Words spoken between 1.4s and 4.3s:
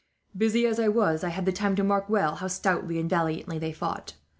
time to mark well how stoutly and valiantly they fought.